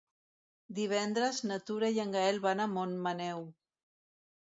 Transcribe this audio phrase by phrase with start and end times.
[0.79, 3.49] Divendres na Tura i en Gaël van a Montmaneu.